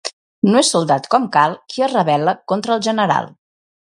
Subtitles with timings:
[0.53, 3.29] No és soldat com cal qui es rebel·la contra el general.